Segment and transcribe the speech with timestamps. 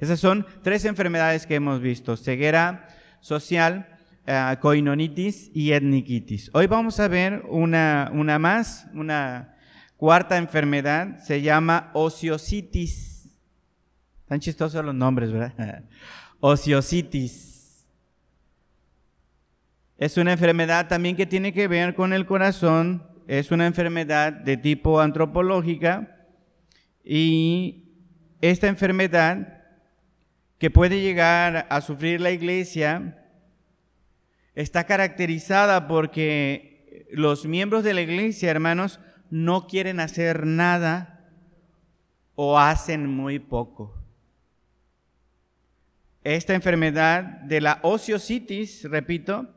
[0.00, 2.88] Esas son tres enfermedades que hemos visto, ceguera
[3.20, 3.86] social,
[4.26, 6.50] uh, coinonitis y etniquitis.
[6.54, 9.56] Hoy vamos a ver una, una más, una
[9.98, 13.28] cuarta enfermedad, se llama ociositis.
[14.26, 15.84] Tan chistosos los nombres, ¿verdad?
[16.40, 17.86] ociositis.
[19.98, 24.56] Es una enfermedad también que tiene que ver con el corazón, es una enfermedad de
[24.56, 26.26] tipo antropológica
[27.04, 27.84] y
[28.40, 29.59] esta enfermedad
[30.60, 33.16] que puede llegar a sufrir la iglesia
[34.54, 39.00] está caracterizada porque los miembros de la iglesia, hermanos,
[39.30, 41.32] no quieren hacer nada
[42.34, 43.96] o hacen muy poco.
[46.24, 49.48] Esta enfermedad de la ociositis, repito,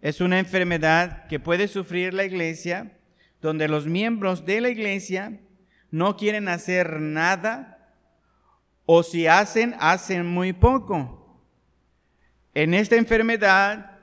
[0.00, 2.98] es una enfermedad que puede sufrir la iglesia,
[3.40, 5.38] donde los miembros de la iglesia
[5.92, 7.69] no quieren hacer nada
[8.92, 11.40] o si hacen, hacen muy poco.
[12.54, 14.00] En esta enfermedad,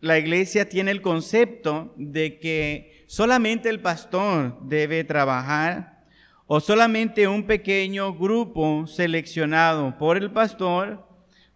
[0.00, 6.06] la iglesia tiene el concepto de que solamente el pastor debe trabajar
[6.46, 11.06] o solamente un pequeño grupo seleccionado por el pastor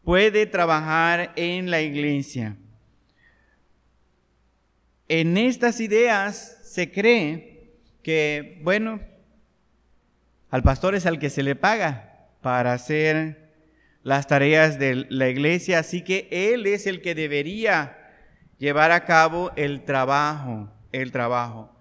[0.03, 2.59] puede trabajar en la iglesia.
[5.09, 9.01] En estas ideas se cree que, bueno,
[10.51, 12.14] al pastor es al que se le paga,
[12.45, 13.55] para hacer
[14.03, 17.97] las tareas de la iglesia, así que Él es el que debería
[18.59, 21.75] llevar a cabo el trabajo, el trabajo.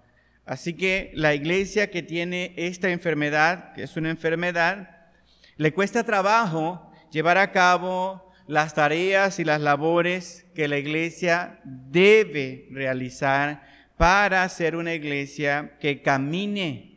[0.46, 5.10] Así que la iglesia que tiene esta enfermedad, que es una enfermedad,
[5.58, 12.68] le cuesta trabajo llevar a cabo las tareas y las labores que la iglesia debe
[12.70, 13.64] realizar
[13.98, 16.93] para ser una iglesia que camine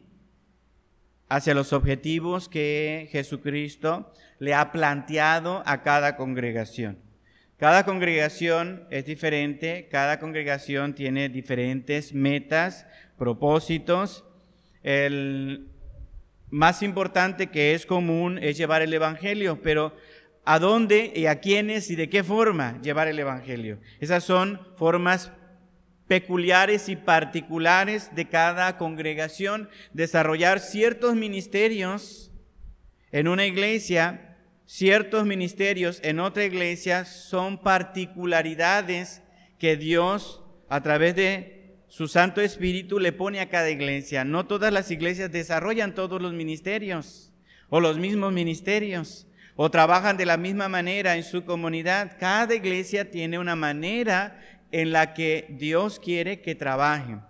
[1.30, 7.00] hacia los objetivos que Jesucristo le ha planteado a cada congregación.
[7.58, 12.86] Cada congregación es diferente, cada congregación tiene diferentes metas,
[13.18, 14.24] propósitos.
[14.84, 15.68] El
[16.50, 19.96] más importante que es común es llevar el Evangelio, pero
[20.46, 23.80] ¿a dónde y a quiénes y de qué forma llevar el Evangelio?
[24.00, 25.32] Esas son formas
[26.08, 32.32] peculiares y particulares de cada congregación, desarrollar ciertos ministerios
[33.12, 39.22] en una iglesia, ciertos ministerios en otra iglesia son particularidades
[39.60, 41.58] que Dios a través de
[41.88, 44.24] su Santo Espíritu le pone a cada iglesia.
[44.24, 47.34] No todas las iglesias desarrollan todos los ministerios
[47.70, 52.18] o los mismos ministerios o trabajan de la misma manera en su comunidad.
[52.20, 57.22] Cada iglesia tiene una manera en la que Dios quiere que trabajen.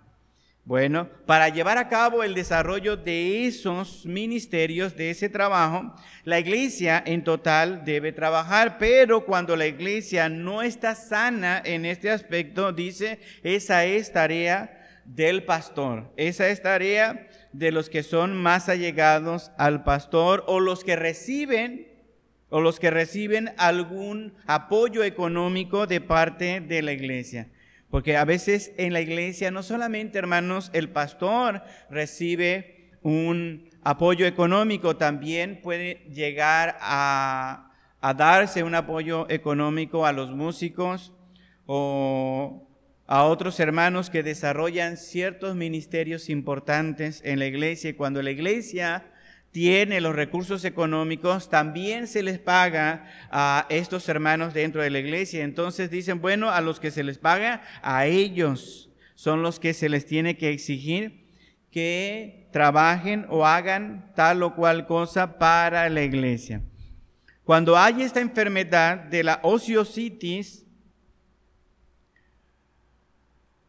[0.67, 7.01] Bueno, para llevar a cabo el desarrollo de esos ministerios, de ese trabajo, la iglesia
[7.05, 13.19] en total debe trabajar, pero cuando la iglesia no está sana en este aspecto, dice,
[13.43, 19.85] esa es tarea del pastor, esa es tarea de los que son más allegados al
[19.85, 21.96] pastor o los que reciben
[22.49, 27.49] o los que reciben algún apoyo económico de parte de la iglesia.
[27.89, 34.97] Porque a veces en la iglesia no solamente, hermanos, el pastor recibe un apoyo económico,
[34.97, 37.63] también puede llegar a,
[38.17, 41.13] darse un apoyo económico a los músicos
[41.65, 42.67] o
[43.05, 47.89] a otros hermanos que desarrollan ciertos ministerios importantes en la iglesia.
[47.89, 49.05] Y cuando la iglesia
[49.57, 55.43] tiene los recursos económicos, también se les paga a estos hermanos dentro de la iglesia.
[55.43, 59.89] Entonces dicen, bueno, a los que se les paga, a ellos son los que se
[59.89, 61.25] les tiene que exigir
[61.71, 66.61] que trabajen o hagan tal o cual cosa para la iglesia.
[67.43, 70.67] Cuando hay esta enfermedad de la ociositis,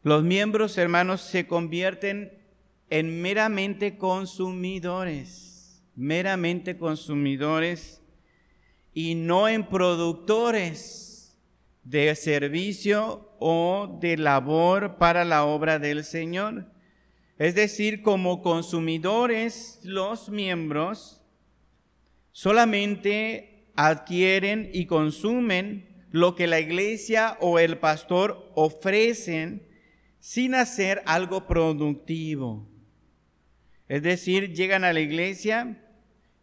[0.03, 2.31] los miembros hermanos se convierten
[2.91, 5.48] en meramente consumidores
[5.99, 8.01] meramente consumidores
[8.95, 11.37] y no en productores
[11.83, 16.71] de servicio o de labor para la obra del Señor.
[17.37, 21.21] Es decir, como consumidores los miembros
[22.31, 29.67] solamente adquieren y consumen lo que la iglesia o el pastor ofrecen
[30.21, 32.69] sin hacer algo productivo.
[33.89, 35.85] Es decir, llegan a la iglesia,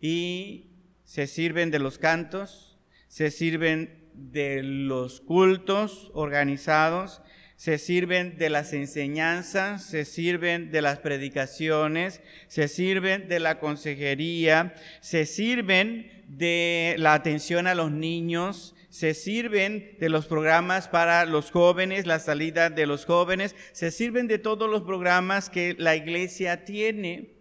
[0.06, 0.70] y
[1.04, 7.24] se sirven de los cantos, se sirven de los cultos organizados,
[7.56, 14.76] se sirven de las enseñanzas, se sirven de las predicaciones, se sirven de la consejería,
[15.02, 21.50] se sirven de la atención a los niños, se sirven de los programas para los
[21.50, 26.64] jóvenes, la salida de los jóvenes, se sirven de todos los programas que la iglesia
[26.64, 27.35] tiene,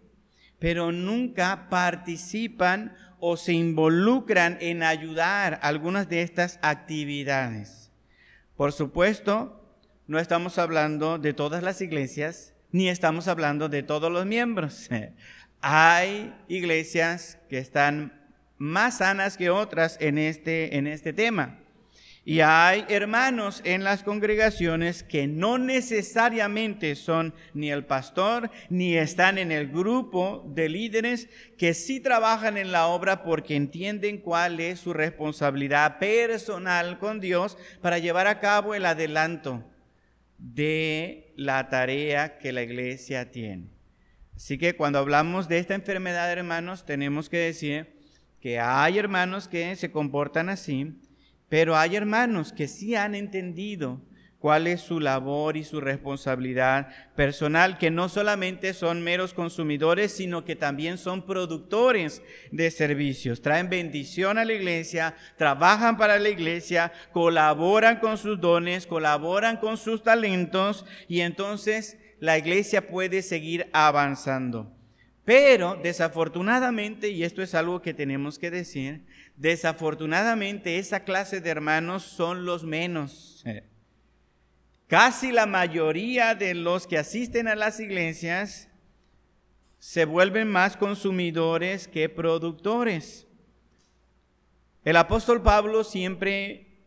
[0.65, 7.91] pero nunca participan o se involucran en ayudar algunas de estas actividades.
[8.57, 9.63] Por supuesto,
[10.07, 14.89] no estamos hablando de todas las iglesias, ni estamos hablando de todos los miembros.
[15.61, 18.25] Hay iglesias que están
[18.57, 21.59] más sanas que otras en este, en este tema.
[22.27, 29.37] Y hay hermanos en las congregaciones que no necesariamente son ni el pastor ni están
[29.37, 34.79] en el grupo de líderes que sí trabajan en la obra porque entienden cuál es
[34.79, 39.63] su responsabilidad personal con Dios para llevar a cabo el adelanto
[40.39, 43.69] de la tarea que la iglesia tiene.
[44.35, 47.95] Así que cuando hablamos de esta enfermedad, hermanos, tenemos que decir
[48.41, 50.99] que hay hermanos que se comportan así,
[51.49, 54.01] pero hay hermanos que sí han entendido
[54.45, 60.45] cuál es su labor y su responsabilidad personal, que no solamente son meros consumidores, sino
[60.45, 62.21] que también son productores
[62.51, 63.41] de servicios.
[63.41, 69.77] Traen bendición a la iglesia, trabajan para la iglesia, colaboran con sus dones, colaboran con
[69.77, 74.71] sus talentos y entonces la iglesia puede seguir avanzando.
[75.25, 79.01] Pero desafortunadamente, y esto es algo que tenemos que decir,
[79.35, 83.43] desafortunadamente esa clase de hermanos son los menos.
[84.87, 88.69] Casi la mayoría de los que asisten a las iglesias
[89.79, 93.27] se vuelven más consumidores que productores.
[94.83, 96.83] El apóstol Pablo siempre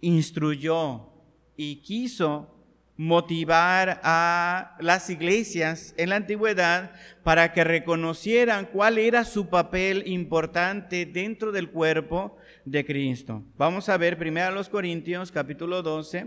[0.00, 1.08] instruyó
[1.56, 2.55] y quiso
[2.96, 11.04] motivar a las iglesias en la antigüedad para que reconocieran cuál era su papel importante
[11.04, 13.44] dentro del cuerpo de Cristo.
[13.58, 16.26] Vamos a ver primero a los Corintios capítulo 12.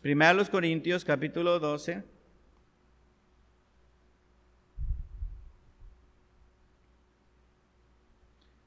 [0.00, 2.04] Primero los Corintios capítulo 12.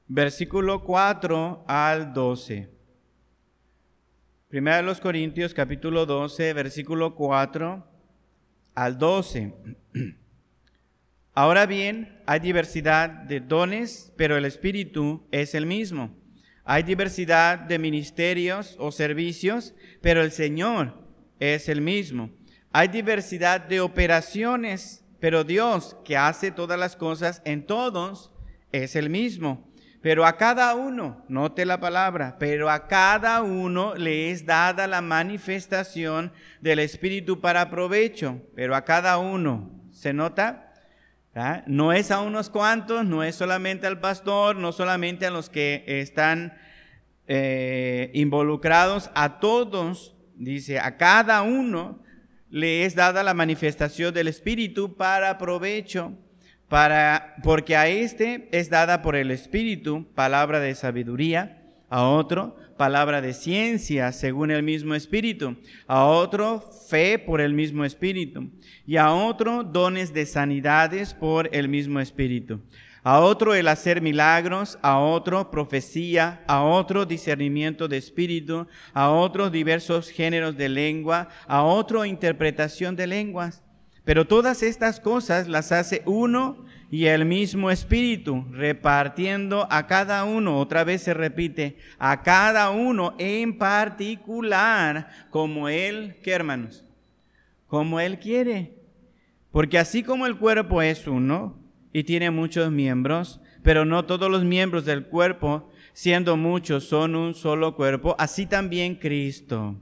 [0.06, 2.81] Versículo 4 al 12.
[4.52, 7.86] Primero los Corintios capítulo 12, versículo 4
[8.74, 9.54] al 12.
[11.32, 16.14] Ahora bien, hay diversidad de dones, pero el Espíritu es el mismo.
[16.64, 21.02] Hay diversidad de ministerios o servicios, pero el Señor
[21.40, 22.28] es el mismo.
[22.72, 28.34] Hay diversidad de operaciones, pero Dios que hace todas las cosas en todos
[28.70, 29.71] es el mismo.
[30.02, 35.00] Pero a cada uno, note la palabra, pero a cada uno le es dada la
[35.00, 40.74] manifestación del Espíritu para provecho, pero a cada uno, ¿se nota?
[41.34, 41.62] ¿Ah?
[41.66, 45.84] No es a unos cuantos, no es solamente al pastor, no solamente a los que
[45.86, 46.58] están
[47.26, 52.02] eh, involucrados, a todos Dice, a cada uno
[52.50, 56.18] le es dada la manifestación del Espíritu para provecho,
[56.72, 61.60] para, porque a este es dada por el Espíritu palabra de sabiduría,
[61.90, 67.84] a otro palabra de ciencia según el mismo Espíritu, a otro fe por el mismo
[67.84, 68.48] Espíritu,
[68.86, 72.62] y a otro dones de sanidades por el mismo Espíritu
[73.04, 79.50] a otro el hacer milagros, a otro profecía, a otro discernimiento de espíritu, a otro
[79.50, 83.64] diversos géneros de lengua, a otro interpretación de lenguas.
[84.04, 90.58] Pero todas estas cosas las hace uno y el mismo espíritu, repartiendo a cada uno,
[90.58, 96.84] otra vez se repite, a cada uno en particular, como él, ¿qué hermanos?
[97.66, 98.74] Como él quiere.
[99.52, 101.58] Porque así como el cuerpo es uno,
[101.92, 107.34] y tiene muchos miembros, pero no todos los miembros del cuerpo, siendo muchos, son un
[107.34, 109.76] solo cuerpo, así también Cristo,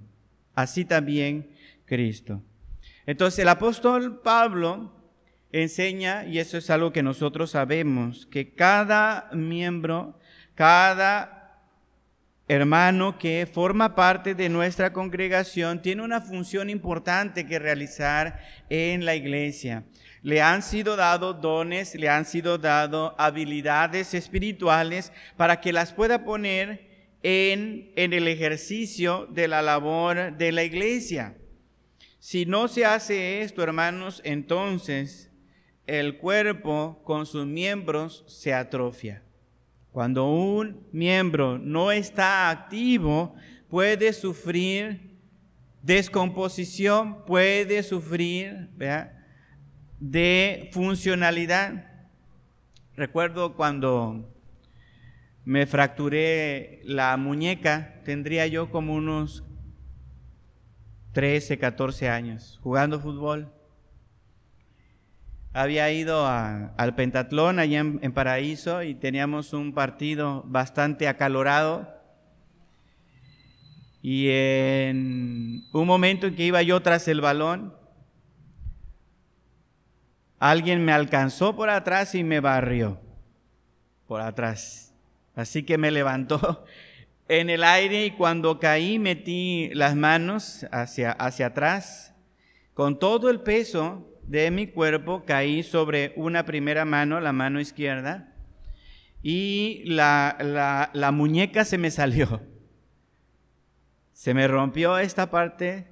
[0.54, 1.50] así también
[1.86, 2.42] Cristo.
[3.10, 4.92] Entonces el apóstol Pablo
[5.50, 10.16] enseña, y eso es algo que nosotros sabemos, que cada miembro,
[10.54, 11.58] cada
[12.46, 18.38] hermano que forma parte de nuestra congregación tiene una función importante que realizar
[18.68, 19.82] en la iglesia
[20.22, 26.24] le han sido dados dones, le han sido dado habilidades espirituales para que las pueda
[26.24, 31.39] poner en, en el ejercicio de la labor de la iglesia.
[32.20, 35.32] Si no se hace esto, hermanos, entonces
[35.86, 39.22] el cuerpo con sus miembros se atrofia.
[39.90, 43.34] Cuando un miembro no está activo,
[43.70, 45.16] puede sufrir
[45.82, 48.68] descomposición, puede sufrir
[49.98, 51.86] de funcionalidad.
[52.96, 54.30] Recuerdo cuando
[55.46, 59.42] me fracturé la muñeca, tendría yo como unos
[61.12, 63.52] 13, 14 años, jugando fútbol.
[65.52, 71.92] Había ido al pentatlón allá en, Paraíso y teníamos un partido bastante acalorado.
[74.00, 77.74] Y en un momento en que iba yo tras el balón,
[80.38, 83.00] alguien me alcanzó por atrás y me barrió
[84.06, 84.94] por atrás.
[85.34, 86.64] Así que me levantó
[87.30, 92.12] en el aire y cuando caí metí las manos hacia, hacia atrás.
[92.74, 98.34] Con todo el peso de mi cuerpo caí sobre una primera mano, la mano izquierda,
[99.22, 102.42] y la, la muñeca se me salió.
[104.12, 105.86] Se me rompió esta parte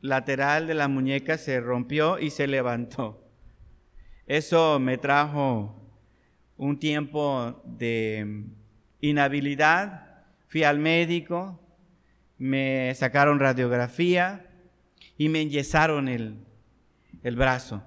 [0.00, 3.28] lateral de la muñeca, se rompió y se levantó.
[4.28, 5.74] Eso me trajo
[6.56, 8.44] un tiempo de
[9.00, 10.07] inhabilidad,
[10.48, 11.60] Fui al médico,
[12.38, 14.46] me sacaron radiografía
[15.18, 16.46] y me enyesaron el,
[17.36, 17.82] brazo.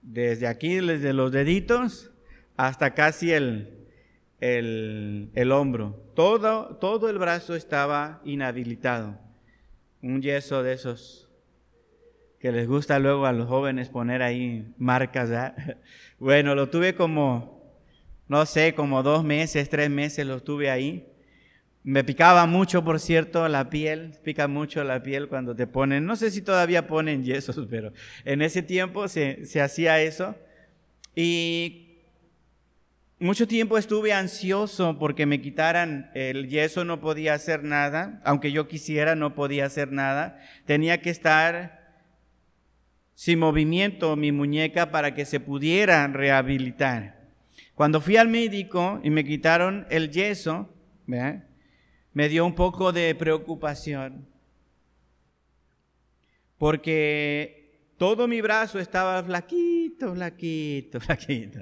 [0.00, 2.10] Desde aquí, desde los deditos
[2.56, 3.86] hasta casi el,
[4.40, 6.02] el, hombro.
[6.14, 9.18] Todo, todo el brazo estaba inhabilitado.
[10.00, 11.28] Un yeso de esos
[12.38, 15.52] que les gusta luego a los jóvenes poner ahí marcas.
[16.18, 17.74] Bueno, lo tuve como,
[18.28, 21.09] no sé, como dos meses, tres meses lo tuve ahí.
[21.82, 26.14] Me picaba mucho, por cierto, la piel, pica mucho la piel cuando te ponen, no
[26.14, 27.92] sé si todavía ponen yesos, pero
[28.24, 30.36] en ese tiempo se, se hacía eso.
[31.16, 31.90] Y
[33.18, 38.68] mucho tiempo estuve ansioso porque me quitaran el yeso, no podía hacer nada, aunque yo
[38.68, 40.38] quisiera, no podía hacer nada.
[40.66, 41.80] Tenía que estar
[43.14, 47.20] sin movimiento mi muñeca para que se pudiera rehabilitar.
[47.74, 50.74] Cuando fui al médico y me quitaron el yeso,
[51.06, 51.44] ¿verdad?
[52.12, 54.26] Me dio un poco de preocupación,
[56.58, 57.60] porque
[57.96, 61.60] todo mi brazo estaba flaquito, flaquito, flaquito.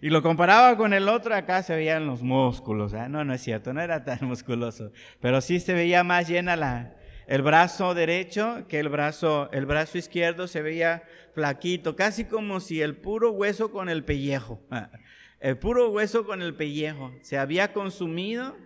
[0.00, 2.92] Y lo comparaba con el otro, acá se veían los músculos.
[2.92, 3.08] ¿eh?
[3.08, 6.96] No, no es cierto, no era tan musculoso, pero sí se veía más llena la,
[7.26, 11.02] el brazo derecho que el brazo, el brazo izquierdo se veía
[11.34, 14.60] flaquito, casi como si el puro hueso con el pellejo,
[15.40, 18.56] el puro hueso con el pellejo se había consumido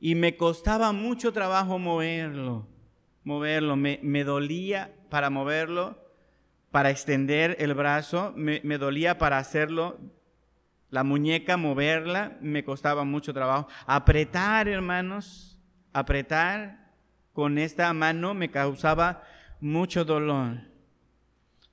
[0.00, 2.66] y me costaba mucho trabajo moverlo,
[3.24, 5.98] moverlo, me, dolía para moverlo,
[6.70, 9.98] para extender el brazo, me, me dolía para hacerlo,
[10.90, 13.68] la muñeca, moverla, me costaba mucho trabajo.
[13.86, 15.58] Apretar, hermanos,
[15.92, 16.92] apretar
[17.32, 19.22] con esta mano me causaba
[19.60, 20.60] mucho dolor.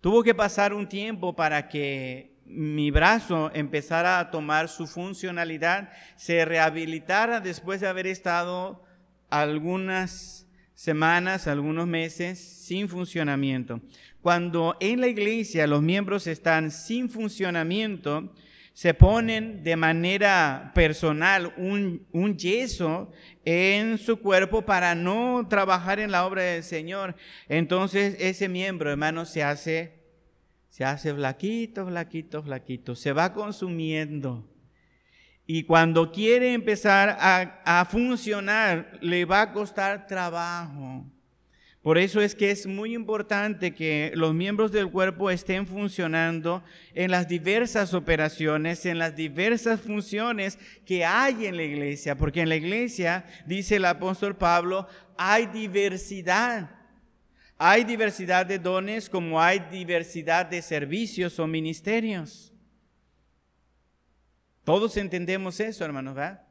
[0.02, 6.46] Tuvo que pasar un tiempo para que mi brazo empezara a tomar su funcionalidad, se
[6.46, 8.84] rehabilitara después de haber estado
[9.30, 13.82] algunas semanas, algunos meses sin funcionamiento.
[14.22, 18.34] Cuando en la iglesia los miembros están sin funcionamiento,
[18.74, 23.12] se ponen de manera personal un, yeso
[23.46, 27.16] en su cuerpo para no trabajar en la obra del Señor.
[27.48, 30.03] Entonces ese miembro, hermano, se hace
[30.74, 34.50] se hace flaquito, flaquito, flaquito, se va consumiendo.
[35.46, 41.06] Y cuando quiere empezar a, a, funcionar, le va a costar trabajo.
[41.84, 46.64] Por eso es que es muy importante que los miembros del cuerpo estén funcionando
[46.96, 52.50] en las diversas operaciones, en las diversas funciones que hay en la iglesia, porque en
[52.50, 54.88] la iglesia, dice el apóstol Pablo,
[55.20, 56.83] hay diversidad.
[57.66, 62.52] Hay diversidad de dones como hay diversidad de servicios o ministerios.
[64.66, 66.42] Todos entendemos eso, hermanos, ¿verdad?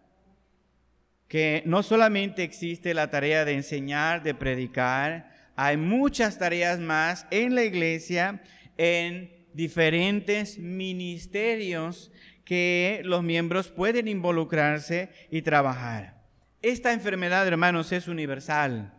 [1.29, 7.57] Que no solamente existe la tarea de enseñar, de predicar, hay muchas tareas más en
[7.57, 8.43] la iglesia,
[8.79, 12.11] en diferentes ministerios
[12.47, 16.23] que los miembros pueden involucrarse y trabajar.
[16.63, 18.95] Esta enfermedad, hermanos, es universal.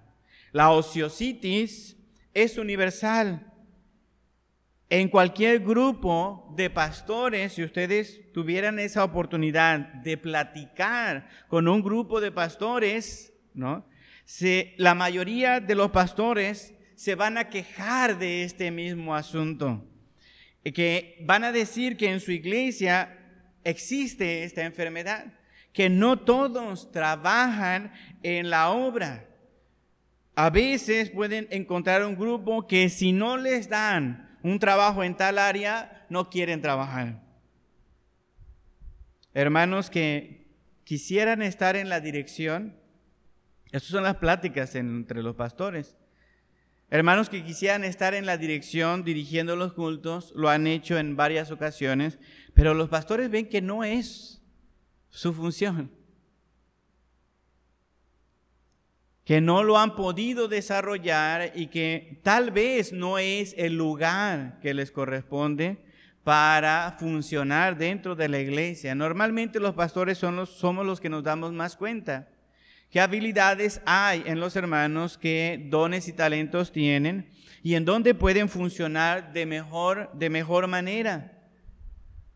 [0.52, 1.98] La ociositis
[2.34, 3.50] es universal.
[4.90, 12.22] En cualquier grupo de pastores, si ustedes tuvieran esa oportunidad de platicar con un grupo
[12.22, 13.86] de pastores, ¿no?
[14.78, 19.84] la mayoría de los pastores se van a quejar de este mismo asunto,
[20.64, 23.18] que van a decir que en su iglesia
[23.64, 25.34] existe esta enfermedad,
[25.74, 29.33] que no todos trabajan en la obra
[30.36, 35.38] a veces pueden encontrar un grupo que si no les dan un trabajo en tal
[35.38, 37.22] área, no quieren trabajar.
[39.34, 40.48] Hermanos que
[40.84, 42.76] quisieran estar en la dirección,
[43.72, 45.98] estas son las pláticas entre los pastores.
[46.90, 51.50] Hermanos que quisieran estar en la dirección dirigiendo los cultos, lo han hecho en varias
[51.50, 52.20] ocasiones,
[52.54, 54.44] pero los pastores ven que no es
[55.10, 55.92] su función.
[59.26, 64.74] Que no lo han podido desarrollar y que tal vez no es el lugar que
[64.74, 65.78] les corresponde
[66.24, 68.96] para funcionar dentro de la iglesia.
[68.96, 72.30] Normalmente los pastores somos los que nos damos más cuenta.
[72.90, 75.18] ¿Qué habilidades hay en los hermanos?
[75.18, 77.28] ¿Qué dones y talentos tienen?
[77.64, 81.33] ¿Y en dónde pueden funcionar de mejor, de mejor manera?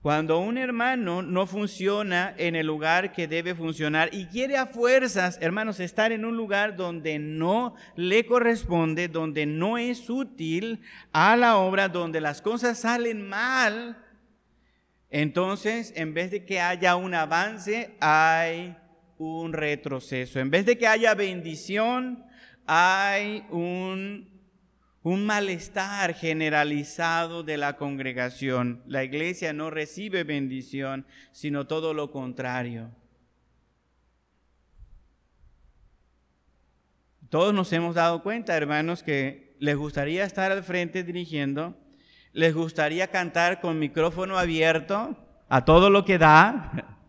[0.01, 5.38] Cuando un hermano no funciona en el lugar que debe funcionar y quiere a fuerzas,
[5.42, 11.58] hermanos, estar en un lugar donde no le corresponde, donde no es útil a la
[11.58, 13.98] obra, donde las cosas salen mal,
[15.10, 18.77] entonces en vez de que haya un avance, hay
[19.18, 20.39] un retroceso.
[20.39, 22.24] En vez de que haya bendición,
[22.66, 24.37] hay un
[25.08, 28.84] un malestar generalizado de la congregación.
[28.88, 32.90] La iglesia no recibe bendición, sino todo lo contrario.
[37.30, 41.78] Todos nos hemos dado cuenta, hermanos, que les gustaría estar al frente dirigiendo,
[42.34, 45.16] les gustaría cantar con micrófono abierto
[45.48, 47.00] a todo lo que da,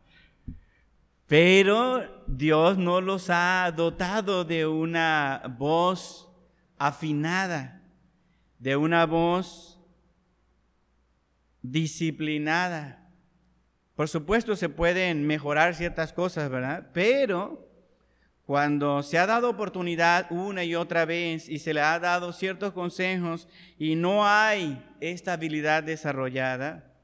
[1.26, 6.28] pero Dios no los ha dotado de una voz
[6.78, 7.77] afinada
[8.58, 9.80] de una voz
[11.62, 13.10] disciplinada.
[13.94, 16.90] Por supuesto se pueden mejorar ciertas cosas, ¿verdad?
[16.92, 17.68] Pero
[18.44, 22.72] cuando se ha dado oportunidad una y otra vez y se le ha dado ciertos
[22.72, 23.48] consejos
[23.78, 26.94] y no hay esta habilidad desarrollada,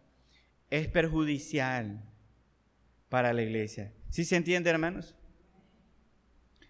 [0.70, 2.02] es perjudicial
[3.08, 3.92] para la iglesia.
[4.08, 5.14] ¿Sí se entiende, hermanos?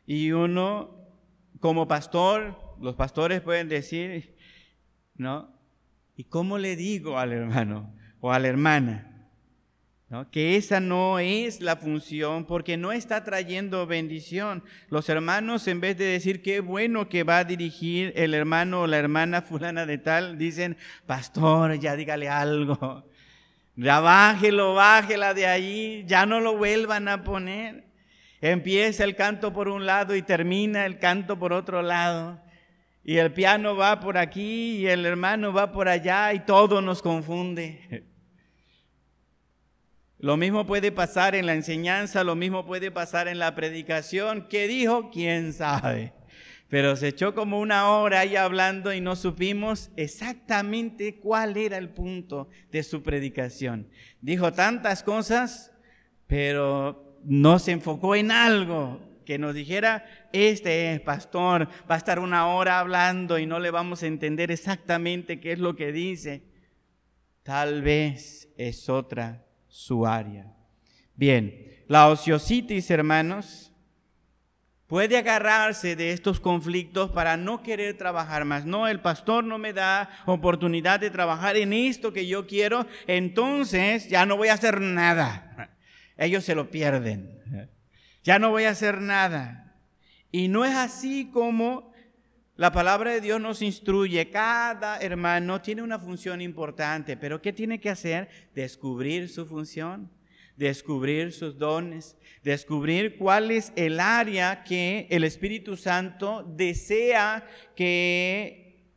[0.06, 0.96] Y uno,
[1.60, 4.33] como pastor, los pastores pueden decir,
[5.16, 5.50] ¿no?
[6.16, 9.10] ¿Y cómo le digo al hermano o a la hermana?
[10.08, 10.30] ¿no?
[10.30, 14.62] Que esa no es la función porque no está trayendo bendición.
[14.88, 18.86] Los hermanos, en vez de decir qué bueno que va a dirigir el hermano o
[18.86, 23.08] la hermana fulana de tal, dicen, pastor, ya dígale algo.
[23.76, 27.84] Ya bájelo, bájela de ahí, ya no lo vuelvan a poner.
[28.40, 32.40] Empieza el canto por un lado y termina el canto por otro lado.
[33.04, 37.02] Y el piano va por aquí y el hermano va por allá y todo nos
[37.02, 38.06] confunde.
[40.18, 44.46] Lo mismo puede pasar en la enseñanza, lo mismo puede pasar en la predicación.
[44.48, 45.10] ¿Qué dijo?
[45.10, 46.14] ¿Quién sabe?
[46.70, 51.90] Pero se echó como una hora ahí hablando y no supimos exactamente cuál era el
[51.90, 53.86] punto de su predicación.
[54.22, 55.72] Dijo tantas cosas,
[56.26, 62.18] pero no se enfocó en algo que nos dijera, este es pastor, va a estar
[62.18, 66.42] una hora hablando y no le vamos a entender exactamente qué es lo que dice.
[67.42, 70.54] Tal vez es otra su área.
[71.14, 73.72] Bien, la ociositis, hermanos,
[74.86, 78.64] puede agarrarse de estos conflictos para no querer trabajar más.
[78.64, 84.08] No, el pastor no me da oportunidad de trabajar en esto que yo quiero, entonces
[84.08, 85.76] ya no voy a hacer nada.
[86.16, 87.70] Ellos se lo pierden
[88.24, 89.76] ya no voy a hacer nada.
[90.32, 91.92] Y no es así como
[92.56, 94.30] la palabra de Dios nos instruye.
[94.30, 98.28] Cada hermano tiene una función importante, pero ¿qué tiene que hacer?
[98.54, 100.10] Descubrir su función,
[100.56, 108.88] descubrir sus dones, descubrir cuál es el área que el Espíritu Santo desea que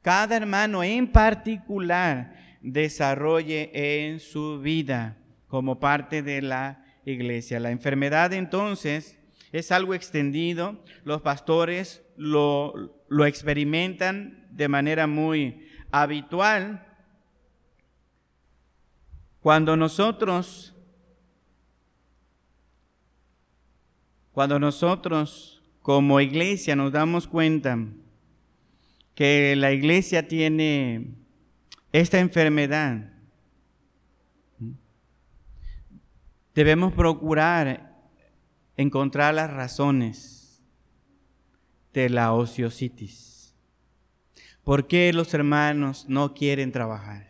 [0.00, 7.60] cada hermano en particular desarrolle en su vida como parte de la iglesia.
[7.60, 9.18] La enfermedad entonces
[9.52, 16.86] es algo extendido, los pastores lo, lo experimentan de manera muy habitual.
[19.40, 20.74] Cuando nosotros,
[24.32, 27.78] cuando nosotros como iglesia nos damos cuenta
[29.14, 31.14] que la iglesia tiene
[31.92, 33.13] esta enfermedad,
[36.54, 37.94] Debemos procurar
[38.76, 40.62] encontrar las razones
[41.92, 43.54] de la ociositis.
[44.62, 47.26] ¿Por qué los hermanos no quieren trabajar?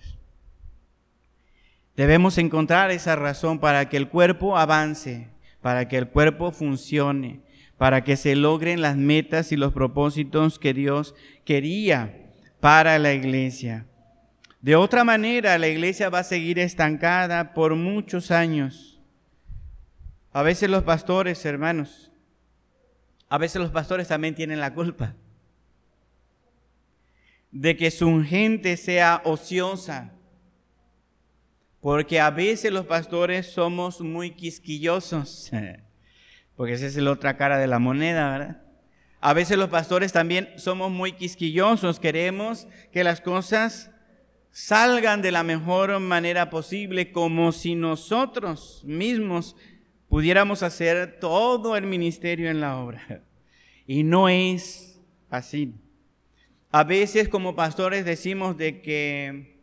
[1.96, 5.28] Debemos encontrar esa razón para que el cuerpo avance,
[5.62, 7.40] para que el cuerpo funcione,
[7.78, 13.86] para que se logren las metas y los propósitos que Dios quería para la iglesia.
[14.60, 18.93] De otra manera, la iglesia va a seguir estancada por muchos años.
[20.34, 22.10] A veces los pastores, hermanos,
[23.28, 25.14] a veces los pastores también tienen la culpa
[27.52, 30.12] de que su gente sea ociosa.
[31.80, 35.52] Porque a veces los pastores somos muy quisquillosos.
[36.56, 38.62] Porque esa es la otra cara de la moneda, ¿verdad?
[39.20, 42.00] A veces los pastores también somos muy quisquillosos.
[42.00, 43.92] Queremos que las cosas
[44.50, 49.54] salgan de la mejor manera posible, como si nosotros mismos
[50.08, 53.22] pudiéramos hacer todo el ministerio en la obra.
[53.86, 55.74] Y no es así.
[56.70, 59.54] A veces como pastores decimos de que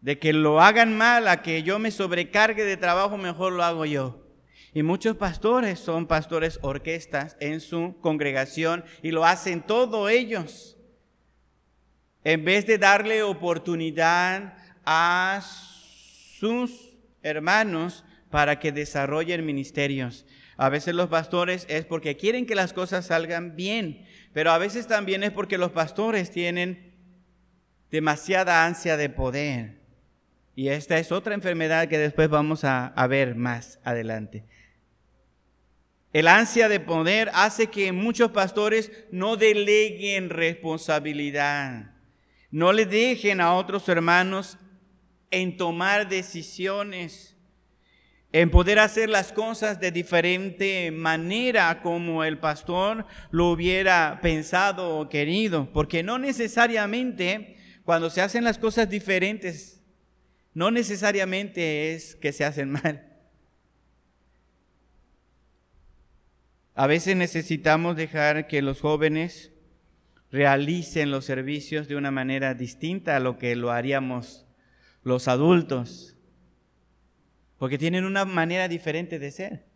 [0.00, 3.84] de que lo hagan mal, a que yo me sobrecargue de trabajo, mejor lo hago
[3.84, 4.26] yo.
[4.72, 10.78] Y muchos pastores son pastores orquestas en su congregación y lo hacen todos ellos.
[12.22, 20.24] En vez de darle oportunidad a sus hermanos para que desarrollen ministerios.
[20.56, 24.86] A veces los pastores es porque quieren que las cosas salgan bien, pero a veces
[24.86, 26.94] también es porque los pastores tienen
[27.90, 29.80] demasiada ansia de poder.
[30.54, 34.44] Y esta es otra enfermedad que después vamos a, ver más adelante.
[36.12, 41.94] El ansia de poder hace que muchos pastores no deleguen responsabilidad,
[42.50, 44.58] no le dejen a otros hermanos
[45.30, 47.29] en tomar decisiones
[48.32, 55.08] en poder hacer las cosas de diferente manera como el pastor lo hubiera pensado o
[55.08, 59.82] querido, porque no necesariamente cuando se hacen las cosas diferentes,
[60.54, 63.06] no necesariamente es que se hacen mal.
[66.74, 69.52] A veces necesitamos dejar que los jóvenes
[70.30, 74.46] realicen los servicios de una manera distinta a lo que lo haríamos
[75.02, 76.16] los adultos
[77.60, 79.66] porque tienen una manera diferente de ser,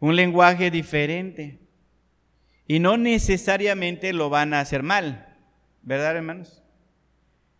[0.00, 1.60] un lenguaje diferente.
[2.66, 5.32] Y no necesariamente lo van a hacer mal,
[5.82, 6.60] ¿verdad, hermanos?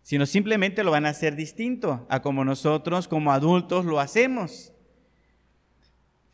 [0.01, 4.73] Sino simplemente lo van a hacer distinto a como nosotros como adultos lo hacemos.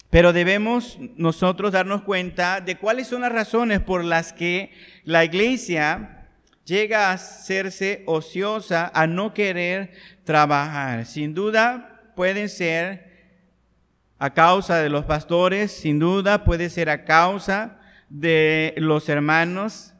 [0.09, 4.71] Pero debemos nosotros darnos cuenta de cuáles son las razones por las que
[5.03, 6.27] la iglesia
[6.65, 9.91] llega a hacerse ociosa, a no querer
[10.23, 11.05] trabajar.
[11.05, 13.11] Sin duda, pueden ser
[14.21, 19.95] a causa de los pastores, sin duda puede ser a causa de los hermanos.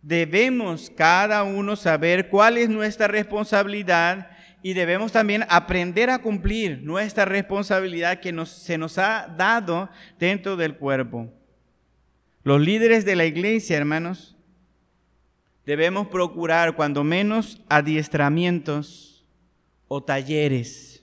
[0.00, 4.30] Debemos cada uno saber cuál es nuestra responsabilidad
[4.62, 10.56] y debemos también aprender a cumplir nuestra responsabilidad que nos, se nos ha dado dentro
[10.56, 11.32] del cuerpo.
[12.44, 14.36] Los líderes de la iglesia, hermanos,
[15.66, 19.26] debemos procurar cuando menos adiestramientos
[19.88, 20.93] o talleres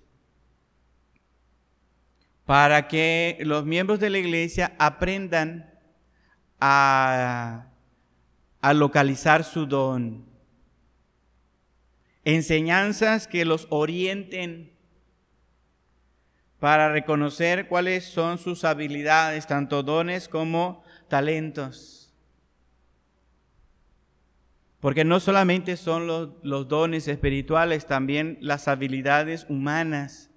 [2.51, 5.73] para que los miembros de la iglesia aprendan
[6.59, 7.67] a,
[8.73, 10.25] localizar su don.
[12.25, 14.73] Enseñanzas que los orienten
[16.59, 22.13] para reconocer cuáles son sus habilidades, tanto dones como talentos.
[24.81, 30.30] Porque no solamente son los, dones espirituales, también las habilidades humanas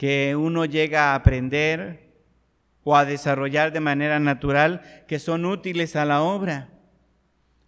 [0.00, 2.08] que uno llega a aprender
[2.84, 6.70] o a desarrollar de manera natural que son útiles a la obra.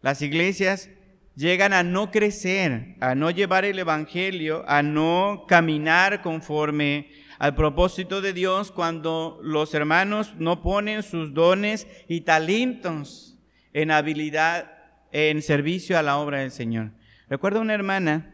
[0.01, 0.89] Las iglesias
[1.37, 8.23] llegan a no crecer, a no llevar el Evangelio, a no caminar conforme al propósito
[8.23, 13.37] de Dios cuando los hermanos no ponen sus dones y talentos
[13.75, 14.73] en habilidad,
[15.13, 16.93] en servicio a la obra del Señor.
[17.29, 18.32] Recuerdo una hermana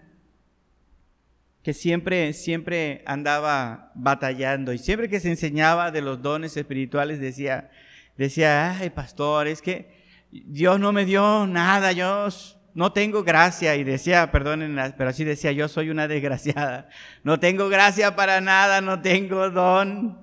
[1.69, 7.71] que siempre, siempre andaba batallando y siempre que se enseñaba de los dones espirituales decía,
[8.17, 9.91] decía, ay pastor, es que
[10.31, 12.29] Dios no me dio nada, yo
[12.73, 13.77] no tengo gracia.
[13.77, 16.89] Y decía, perdonen, pero así decía, yo soy una desgraciada.
[17.23, 20.19] No tengo gracia para nada, no tengo don.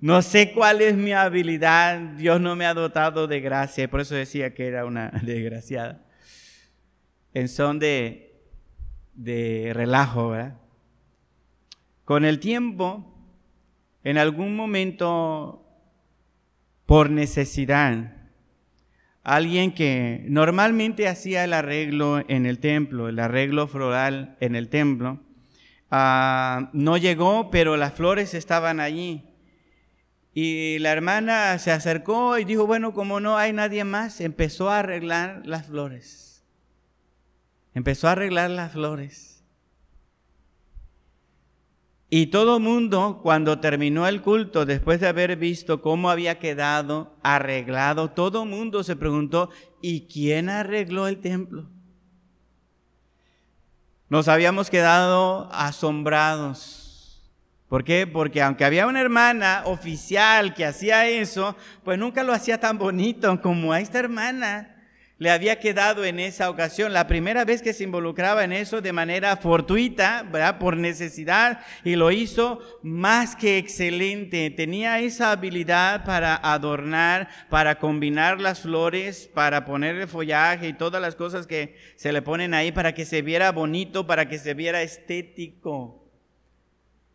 [0.00, 1.98] No sé cuál es mi habilidad.
[1.98, 3.90] Dios no me ha dotado de gracia.
[3.90, 6.04] Por eso decía que era una desgraciada.
[7.32, 8.44] En son de,
[9.14, 10.60] de relajo, ¿verdad?
[12.04, 13.14] Con el tiempo,
[14.02, 15.66] en algún momento,
[16.84, 18.12] por necesidad,
[19.22, 25.20] alguien que normalmente hacía el arreglo en el templo, el arreglo floral en el templo,
[25.90, 29.24] ah, no llegó, pero las flores estaban allí.
[30.34, 34.80] Y la hermana se acercó y dijo, bueno, como no hay nadie más, empezó a
[34.80, 36.44] arreglar las flores.
[37.72, 39.33] Empezó a arreglar las flores.
[42.16, 48.12] Y todo mundo, cuando terminó el culto, después de haber visto cómo había quedado arreglado,
[48.12, 49.50] todo mundo se preguntó,
[49.82, 51.68] ¿y quién arregló el templo?
[54.08, 56.84] Nos habíamos quedado asombrados
[57.68, 58.06] ¿Por qué?
[58.06, 63.40] Porque aunque había una hermana oficial que hacía eso, pues nunca lo hacía tan bonito
[63.40, 64.73] como a esta hermana
[65.18, 66.92] le había quedado en esa ocasión.
[66.92, 70.58] La primera vez que se involucraba en eso de manera fortuita, ¿verdad?
[70.58, 74.50] por necesidad, y lo hizo más que excelente.
[74.50, 81.00] Tenía esa habilidad para adornar, para combinar las flores, para poner el follaje y todas
[81.00, 84.54] las cosas que se le ponen ahí para que se viera bonito, para que se
[84.54, 86.04] viera estético.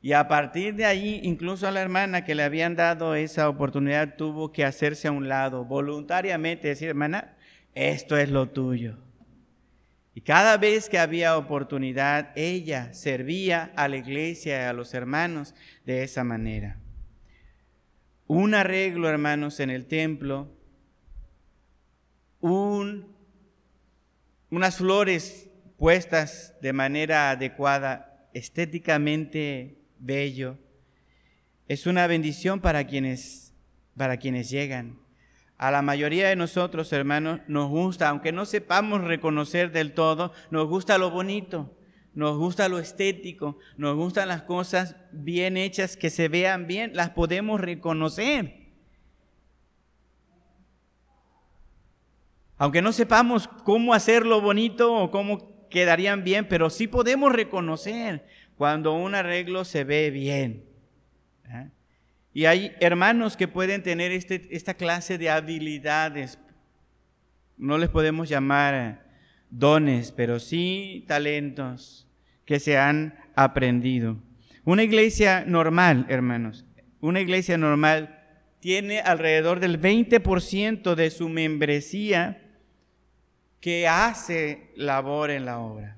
[0.01, 4.15] Y a partir de ahí, incluso a la hermana que le habían dado esa oportunidad
[4.15, 7.35] tuvo que hacerse a un lado, voluntariamente decir, hermana,
[7.75, 8.97] esto es lo tuyo.
[10.15, 15.55] Y cada vez que había oportunidad, ella servía a la iglesia y a los hermanos
[15.85, 16.77] de esa manera.
[18.27, 20.51] Un arreglo, hermanos, en el templo,
[22.41, 23.15] un,
[24.49, 30.57] unas flores puestas de manera adecuada, estéticamente bello.
[31.67, 33.53] Es una bendición para quienes,
[33.95, 34.99] para quienes llegan.
[35.59, 40.69] A la mayoría de nosotros, hermanos, nos gusta, aunque no sepamos reconocer del todo, nos
[40.69, 41.77] gusta lo bonito,
[42.13, 47.09] nos gusta lo estético, nos gustan las cosas bien hechas, que se vean bien, las
[47.09, 48.69] podemos reconocer.
[52.57, 58.93] Aunque no sepamos cómo hacerlo bonito o cómo quedarían bien, pero sí podemos reconocer cuando
[58.93, 60.63] un arreglo se ve bien.
[62.33, 66.39] Y hay hermanos que pueden tener este, esta clase de habilidades.
[67.57, 69.05] No les podemos llamar
[69.49, 72.07] dones, pero sí talentos
[72.45, 74.17] que se han aprendido.
[74.63, 76.65] Una iglesia normal, hermanos,
[77.01, 78.19] una iglesia normal
[78.59, 82.41] tiene alrededor del 20% de su membresía
[83.59, 85.97] que hace labor en la obra.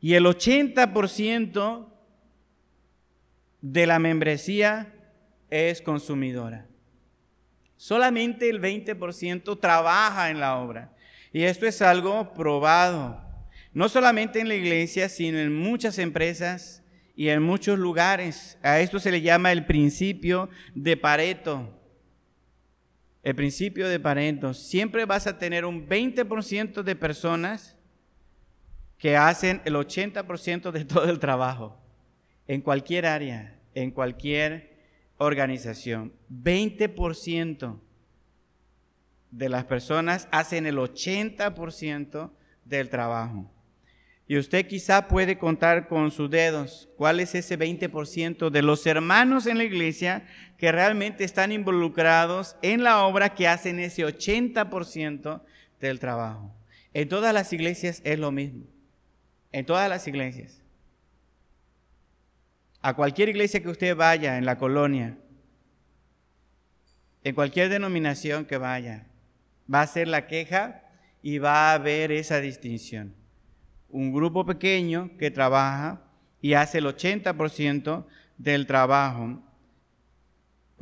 [0.00, 1.88] Y el 80%
[3.62, 4.93] de la membresía
[5.54, 6.66] es consumidora.
[7.76, 10.92] Solamente el 20% trabaja en la obra.
[11.32, 13.20] Y esto es algo probado,
[13.72, 16.82] no solamente en la iglesia, sino en muchas empresas
[17.16, 18.58] y en muchos lugares.
[18.62, 21.80] A esto se le llama el principio de Pareto.
[23.22, 24.54] El principio de Pareto.
[24.54, 27.76] Siempre vas a tener un 20% de personas
[28.98, 31.80] que hacen el 80% de todo el trabajo
[32.46, 34.73] en cualquier área, en cualquier
[35.18, 36.12] organización.
[36.30, 37.80] 20%
[39.30, 42.30] de las personas hacen el 80%
[42.64, 43.50] del trabajo.
[44.26, 49.46] Y usted quizá puede contar con sus dedos cuál es ese 20% de los hermanos
[49.46, 55.42] en la iglesia que realmente están involucrados en la obra que hacen ese 80%
[55.78, 56.54] del trabajo.
[56.94, 58.64] En todas las iglesias es lo mismo.
[59.52, 60.63] En todas las iglesias
[62.84, 65.16] a cualquier iglesia que usted vaya en la colonia,
[67.22, 69.06] en cualquier denominación que vaya,
[69.72, 70.82] va a ser la queja
[71.22, 73.14] y va a haber esa distinción.
[73.88, 76.02] Un grupo pequeño que trabaja
[76.42, 78.04] y hace el 80%
[78.36, 79.42] del trabajo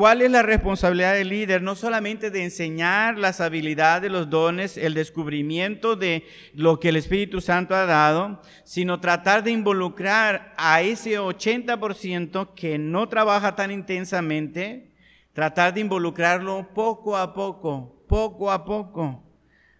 [0.02, 1.62] ¿Cuál es la responsabilidad del líder?
[1.62, 7.40] No solamente de enseñar las habilidades, los dones, el descubrimiento de lo que el Espíritu
[7.40, 14.90] Santo ha dado, sino tratar de involucrar a ese 80% que no trabaja tan intensamente,
[15.34, 19.22] tratar de involucrarlo poco a poco, poco a poco,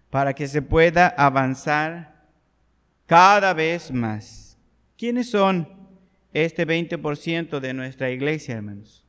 [0.09, 2.29] para que se pueda avanzar
[3.07, 4.57] cada vez más.
[4.97, 5.67] ¿Quiénes son
[6.31, 9.02] este 20% de nuestra iglesia, hermanos?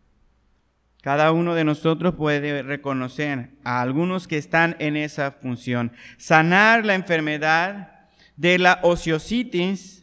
[1.04, 5.92] Cada uno de nosotros puede reconocer a algunos que están en esa función.
[6.16, 10.02] Sanar la enfermedad de la ociositis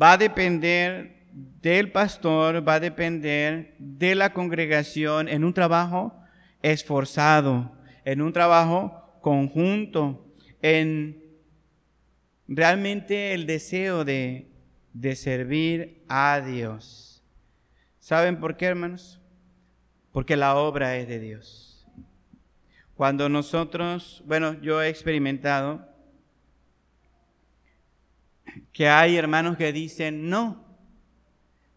[0.00, 6.16] va a depender del pastor, va a depender de la congregación en un trabajo
[6.62, 10.24] esforzado, en un trabajo conjunto,
[10.62, 11.20] en
[12.46, 14.52] realmente el deseo de,
[14.92, 17.24] de servir a Dios.
[17.98, 19.17] ¿Saben por qué, hermanos?
[20.12, 21.86] Porque la obra es de Dios.
[22.94, 25.86] Cuando nosotros, bueno, yo he experimentado
[28.72, 30.64] que hay hermanos que dicen no.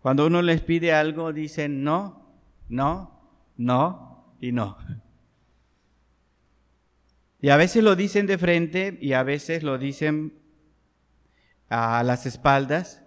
[0.01, 2.27] Cuando uno les pide algo, dicen no,
[2.69, 3.21] no,
[3.57, 4.77] no y no.
[7.39, 10.39] Y a veces lo dicen de frente y a veces lo dicen
[11.69, 13.03] a las espaldas.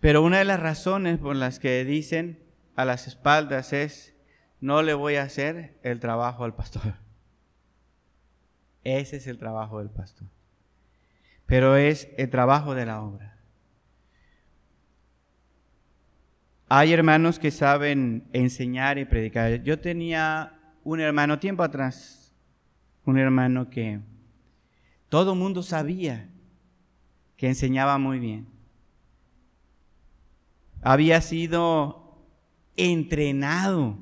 [0.00, 2.43] Pero una de las razones por las que dicen
[2.76, 4.14] a las espaldas es,
[4.60, 6.94] no le voy a hacer el trabajo al pastor.
[8.84, 10.28] Ese es el trabajo del pastor.
[11.46, 13.34] Pero es el trabajo de la obra.
[16.68, 19.62] Hay hermanos que saben enseñar y predicar.
[19.62, 22.34] Yo tenía un hermano tiempo atrás,
[23.04, 24.00] un hermano que
[25.08, 26.28] todo el mundo sabía
[27.36, 28.48] que enseñaba muy bien.
[30.82, 32.03] Había sido
[32.76, 33.98] entrenado.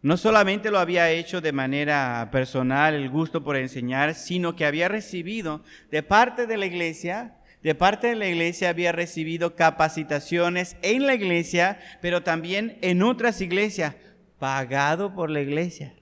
[0.00, 4.88] No solamente lo había hecho de manera personal, el gusto por enseñar, sino que había
[4.88, 11.06] recibido de parte de la iglesia, de parte de la iglesia había recibido capacitaciones en
[11.06, 13.94] la iglesia, pero también en otras iglesias,
[14.40, 15.94] pagado por la iglesia,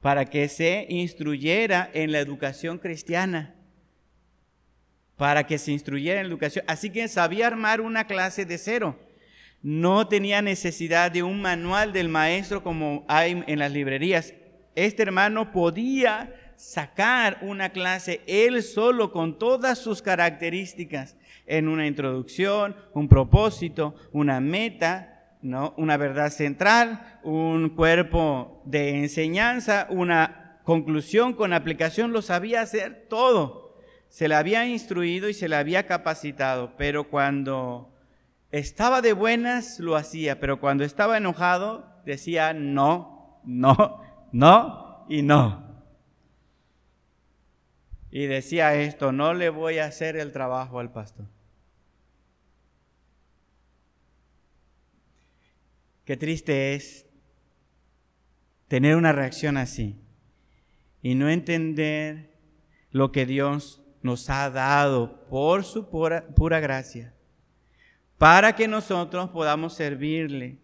[0.00, 3.56] para que se instruyera en la educación cristiana
[5.16, 6.64] para que se instruyera en educación.
[6.68, 8.98] Así que sabía armar una clase de cero.
[9.66, 14.32] No tenía necesidad de un manual del maestro como hay en las librerías.
[14.76, 22.76] Este hermano podía sacar una clase él solo con todas sus características en una introducción,
[22.92, 25.74] un propósito, una meta, ¿no?
[25.78, 33.66] una verdad central, un cuerpo de enseñanza, una conclusión con aplicación, lo sabía hacer todo
[34.08, 37.95] se le había instruido y se le había capacitado, pero cuando
[38.50, 45.66] estaba de buenas lo hacía, pero cuando estaba enojado decía no, no, no y no.
[48.10, 51.26] Y decía esto, no le voy a hacer el trabajo al pastor.
[56.06, 57.04] Qué triste es
[58.68, 60.00] tener una reacción así
[61.02, 62.38] y no entender
[62.90, 67.12] lo que Dios nos ha dado por su pura, gracia,
[68.18, 70.58] para que nosotros podamos servirle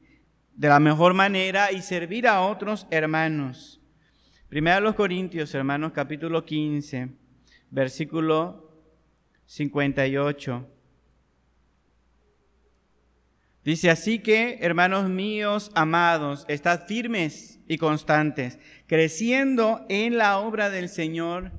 [0.54, 3.80] de la mejor manera y servir a otros hermanos.
[4.48, 7.08] Primero los Corintios, hermanos, capítulo 15,
[7.70, 8.70] versículo
[9.46, 10.68] 58.
[13.64, 20.88] Dice así que, hermanos míos amados, estad firmes y constantes, creciendo en la obra del
[20.88, 21.52] Señor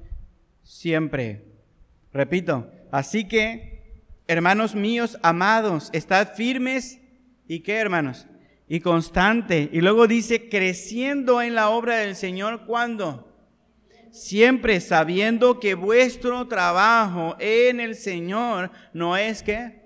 [0.63, 1.53] siempre
[2.13, 3.72] Repito, así que,
[4.27, 6.99] hermanos míos amados, estad firmes
[7.47, 8.27] y qué, hermanos,
[8.67, 9.69] y constante.
[9.71, 13.29] Y luego dice, creciendo en la obra del Señor, ¿cuándo?
[14.11, 19.81] Siempre sabiendo que vuestro trabajo en el Señor no es que,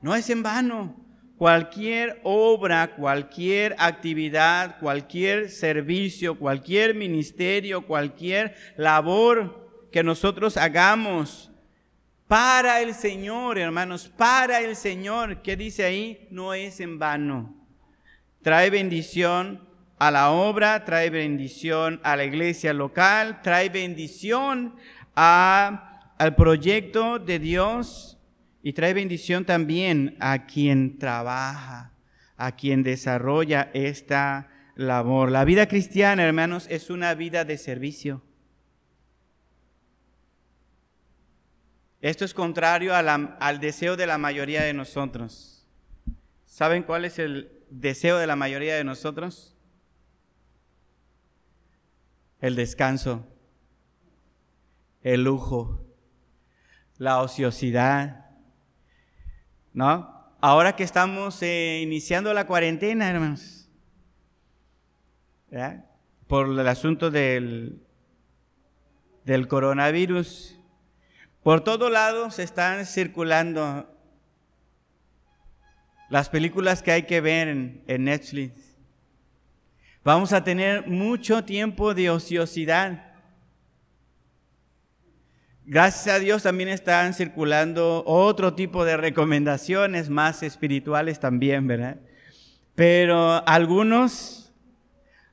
[0.00, 1.04] no es en vano.
[1.36, 11.47] Cualquier obra, cualquier actividad, cualquier servicio, cualquier ministerio, cualquier labor que nosotros hagamos
[12.28, 15.40] para el Señor, hermanos, para el Señor.
[15.42, 16.28] ¿Qué dice ahí?
[16.30, 17.56] No es en vano.
[18.42, 19.66] Trae bendición
[19.98, 24.76] a la obra, trae bendición a la iglesia local, trae bendición
[25.14, 28.18] al proyecto de Dios
[28.62, 31.92] y trae bendición también a quien trabaja,
[32.36, 35.30] a quien desarrolla esta labor.
[35.30, 38.22] La vida cristiana, hermanos, es una vida de servicio.
[42.00, 45.66] Esto es contrario al deseo de la mayoría de nosotros.
[46.46, 49.56] ¿Saben cuál es el deseo de la mayoría de nosotros?
[52.40, 53.26] El descanso,
[55.02, 55.84] el lujo,
[56.98, 58.26] la ociosidad.
[59.72, 60.16] ¿No?
[60.40, 63.68] Ahora que estamos eh, iniciando la cuarentena, hermanos,
[66.28, 67.82] por el asunto del,
[69.24, 70.57] del coronavirus,
[71.42, 73.86] por todos lados están circulando
[76.08, 78.76] las películas que hay que ver en, Netflix.
[80.04, 83.12] Vamos a tener mucho tiempo de ociosidad.
[85.64, 91.98] Gracias a Dios también están circulando otro tipo de recomendaciones más espirituales también, ¿verdad?
[92.74, 94.50] Pero algunos,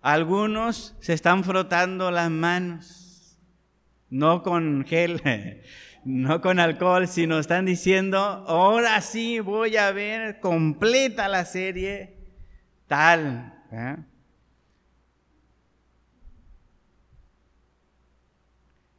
[0.02, 3.38] algunos se están frotando las manos,
[4.10, 5.22] no con gel,
[6.06, 12.16] no con alcohol, sino están diciendo, ahora sí voy a ver completa la serie
[12.88, 13.64] tal.
[13.72, 13.98] ¿eh?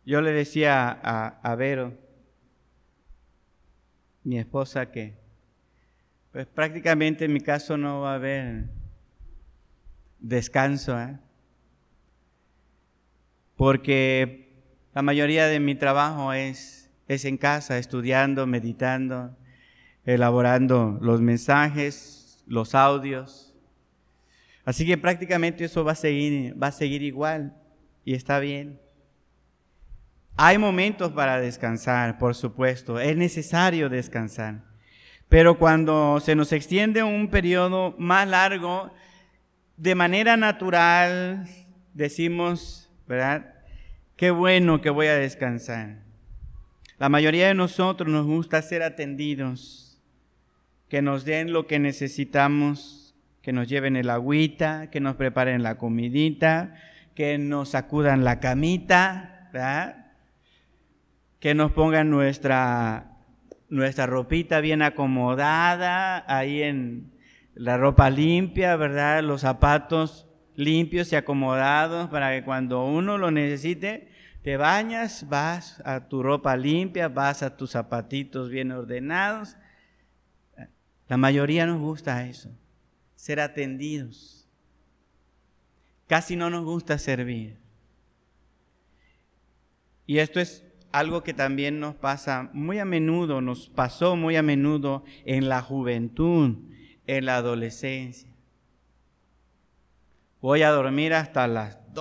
[0.05, 1.97] Yo le decía a, a, Vero,
[4.25, 5.15] mi esposa, que
[6.33, 8.65] pues prácticamente en mi caso no va a haber
[10.19, 11.19] descanso, ¿eh?
[13.55, 14.47] porque
[14.93, 19.37] la mayoría de mi trabajo es, es en casa, estudiando, meditando,
[20.05, 23.55] elaborando los mensajes, los audios.
[24.65, 27.55] Así que prácticamente eso va a seguir, va a seguir igual
[28.05, 28.81] y está bien.
[30.37, 34.65] Hay momentos para descansar, por supuesto, es necesario descansar.
[35.29, 38.93] Pero cuando se nos extiende un periodo más largo,
[39.77, 41.49] de manera natural
[41.95, 43.55] decimos, ¿verdad?
[44.17, 46.06] Qué bueno que voy a descansar.
[46.99, 50.01] La mayoría de nosotros nos gusta ser atendidos,
[50.89, 55.79] que nos den lo que necesitamos, que nos lleven el agüita, que nos preparen la
[55.79, 56.75] comidita,
[57.15, 60.07] que nos sacudan la camita, ¿verdad?
[61.41, 63.19] que nos pongan nuestra,
[63.69, 67.13] nuestra ropita bien acomodada, ahí en
[67.55, 69.23] la ropa limpia, ¿verdad?
[69.23, 74.09] Los zapatos limpios y acomodados para que cuando uno lo necesite,
[74.47, 79.57] te bañas, vas a tu ropa limpia, vas a tus zapatitos bien ordenados.
[81.09, 82.51] La mayoría nos gusta eso,
[83.17, 84.49] ser atendidos.
[86.07, 87.59] Casi no nos gusta servir.
[90.07, 94.45] Y esto es algo que también nos pasa muy a menudo, nos pasó muy a
[94.45, 96.55] menudo en la juventud,
[97.09, 98.31] en la adolescencia.
[100.41, 101.93] Voy a dormir hasta las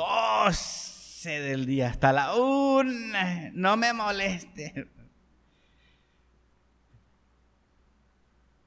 [1.26, 4.88] 12 del día, hasta la 1, no me moleste.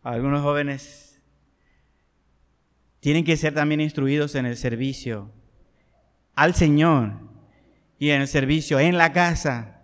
[0.03, 1.23] Algunos jóvenes
[2.99, 5.31] tienen que ser también instruidos en el servicio
[6.35, 7.21] al Señor
[7.97, 9.81] y en el servicio en la casa.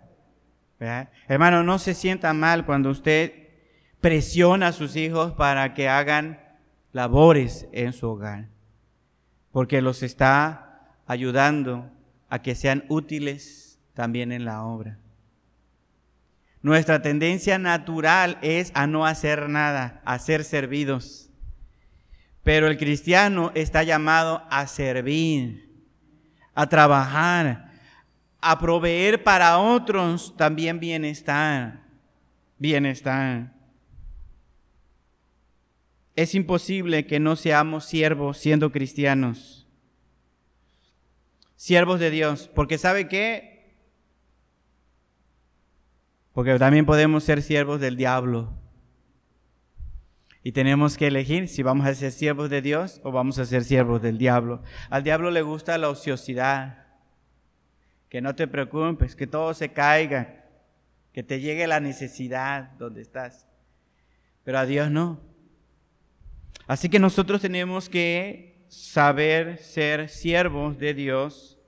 [1.29, 3.51] Hermano, no se sienta mal cuando usted
[4.01, 6.41] presiona a sus hijos para que hagan
[6.91, 8.49] labores en su hogar,
[9.53, 11.94] porque los está ayudando
[12.35, 14.99] a que sean útiles también en la obra.
[16.61, 21.29] Nuestra tendencia natural es a no hacer nada, a ser servidos.
[22.43, 25.71] Pero el cristiano está llamado a servir,
[26.53, 27.71] a trabajar,
[28.41, 31.83] a proveer para otros también bienestar.
[32.57, 33.53] Bienestar.
[36.17, 39.54] Es imposible que no seamos siervos siendo cristianos.
[41.55, 42.49] Siervos de Dios.
[42.53, 43.55] Porque ¿sabe qué?
[46.33, 48.53] Porque también podemos ser siervos del diablo.
[50.43, 53.63] Y tenemos que elegir si vamos a ser siervos de Dios o vamos a ser
[53.63, 54.61] siervos del diablo.
[54.89, 56.85] Al diablo le gusta la ociosidad.
[58.09, 60.45] Que no te preocupes, que todo se caiga,
[61.13, 63.47] que te llegue la necesidad donde estás.
[64.43, 65.19] Pero a Dios no.
[66.67, 71.59] Así que nosotros tenemos que saber ser siervos de Dios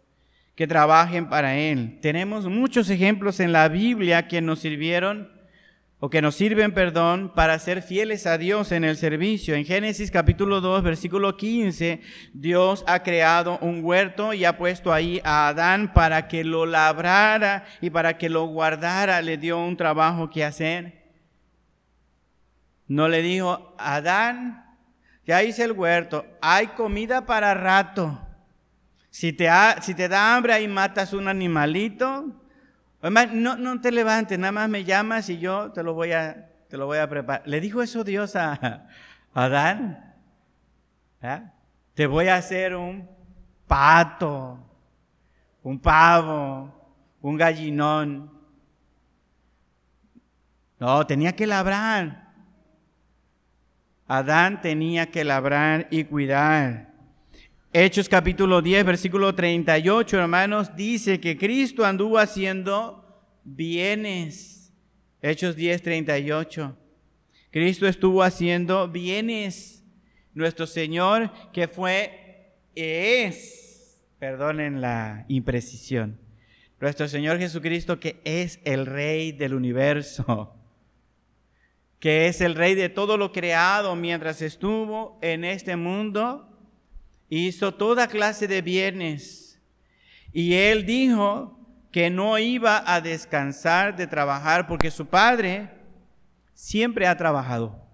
[0.56, 2.00] que trabajen para Él.
[2.02, 5.32] Tenemos muchos ejemplos en la Biblia que nos sirvieron
[6.00, 9.56] o que nos sirven, perdón, para ser fieles a Dios en el servicio.
[9.56, 12.02] En Génesis capítulo 2, versículo 15,
[12.34, 17.66] Dios ha creado un huerto y ha puesto ahí a Adán para que lo labrara
[17.82, 19.22] y para que lo guardara.
[19.24, 21.04] Le dio un trabajo que hacer.
[22.88, 24.67] No le dijo, Adán,
[25.28, 28.18] ya hice el huerto, hay comida para rato.
[29.10, 32.34] Si te, da hambre y matas un animalito,
[33.02, 36.48] no, no te levantes, nada más me llamas y yo te lo voy a,
[37.10, 37.44] preparar.
[37.46, 38.88] ¿Le dijo eso Dios a,
[39.34, 40.16] Adán?
[41.94, 43.10] Te voy a hacer un
[43.68, 44.58] pato,
[45.62, 48.32] un pavo, un gallinón.
[50.80, 52.27] No, tenía que labrar.
[54.08, 56.94] Adán tenía que labrar y cuidar.
[57.74, 63.06] Hechos capítulo 10, versículo 38, hermanos, dice que Cristo anduvo haciendo
[63.44, 64.74] bienes.
[65.22, 66.78] Hechos 10, 38.
[67.52, 69.84] Cristo estuvo haciendo bienes.
[70.34, 76.18] Nuestro Señor que fue, es, perdonen la imprecisión,
[76.80, 80.57] nuestro Señor Jesucristo que es el Rey del universo
[82.00, 86.48] que es el rey de todo lo creado mientras estuvo en este mundo,
[87.30, 89.60] hizo toda clase de bienes.
[90.32, 91.58] Y él dijo
[91.92, 95.70] que no iba a descansar de trabajar porque su padre
[96.54, 97.88] siempre ha trabajado.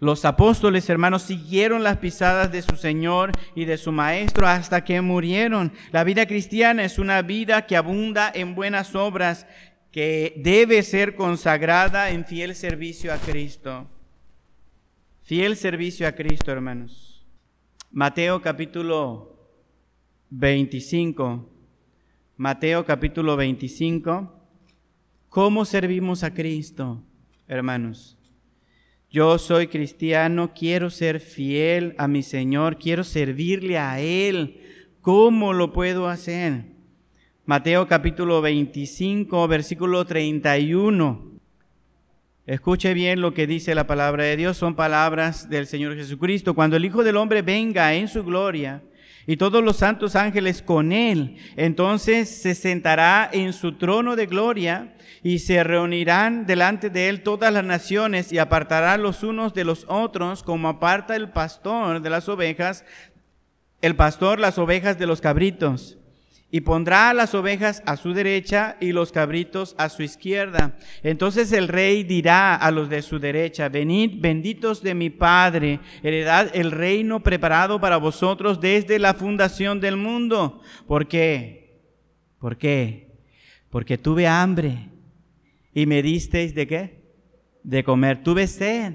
[0.00, 5.00] Los apóstoles, hermanos, siguieron las pisadas de su Señor y de su Maestro hasta que
[5.00, 5.72] murieron.
[5.92, 9.46] La vida cristiana es una vida que abunda en buenas obras
[9.92, 13.86] que debe ser consagrada en fiel servicio a Cristo.
[15.22, 17.26] Fiel servicio a Cristo, hermanos.
[17.90, 19.36] Mateo capítulo
[20.30, 21.46] 25.
[22.38, 24.32] Mateo capítulo 25.
[25.28, 27.02] ¿Cómo servimos a Cristo,
[27.46, 28.16] hermanos?
[29.10, 34.58] Yo soy cristiano, quiero ser fiel a mi Señor, quiero servirle a Él.
[35.02, 36.71] ¿Cómo lo puedo hacer?
[37.44, 41.32] Mateo capítulo 25, versículo 31.
[42.46, 46.54] Escuche bien lo que dice la palabra de Dios, son palabras del Señor Jesucristo.
[46.54, 48.80] Cuando el Hijo del Hombre venga en su gloria
[49.26, 54.94] y todos los santos ángeles con él, entonces se sentará en su trono de gloria
[55.24, 59.84] y se reunirán delante de él todas las naciones y apartará los unos de los
[59.88, 62.84] otros como aparta el pastor de las ovejas,
[63.80, 65.98] el pastor las ovejas de los cabritos
[66.54, 70.76] y pondrá las ovejas a su derecha y los cabritos a su izquierda.
[71.02, 76.50] Entonces el rey dirá a los de su derecha, venid benditos de mi Padre, heredad
[76.52, 80.60] el reino preparado para vosotros desde la fundación del mundo.
[80.86, 81.80] ¿Por qué?
[82.38, 83.08] ¿Por qué?
[83.70, 84.90] Porque tuve hambre
[85.72, 87.02] y me disteis de qué?
[87.62, 88.22] De comer.
[88.22, 88.92] Tuve sed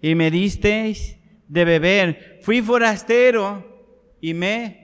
[0.00, 1.18] y me disteis
[1.48, 2.38] de beber.
[2.40, 3.62] Fui forastero
[4.22, 4.81] y me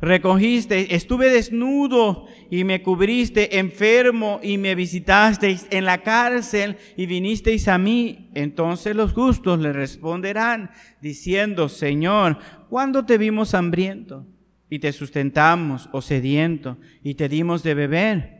[0.00, 7.68] recogiste, estuve desnudo y me cubriste, enfermo y me visitasteis en la cárcel y vinisteis
[7.68, 8.30] a mí.
[8.34, 10.70] Entonces los justos le responderán
[11.00, 12.38] diciendo, Señor,
[12.68, 14.26] ¿cuándo te vimos hambriento
[14.68, 18.36] y te sustentamos o sediento y te dimos de beber?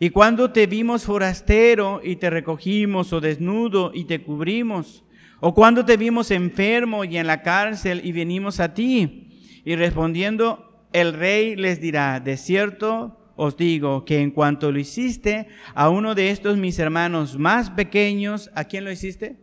[0.00, 5.04] ¿Y cuándo te vimos forastero y te recogimos o desnudo y te cubrimos?
[5.40, 9.28] ¿O cuándo te vimos enfermo y en la cárcel y venimos a ti?
[9.64, 10.63] Y respondiendo
[10.94, 16.14] el rey les dirá, de cierto os digo que en cuanto lo hiciste a uno
[16.14, 19.36] de estos mis hermanos más pequeños, ¿a quién lo hiciste?